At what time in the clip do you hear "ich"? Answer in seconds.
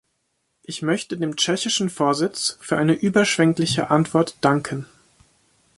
0.63-0.81